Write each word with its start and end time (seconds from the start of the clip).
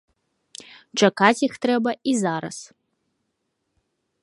Чакаць 1.01 1.43
іх 1.47 1.53
трэба 1.65 1.91
і 2.13 2.15
зараз. 2.23 2.57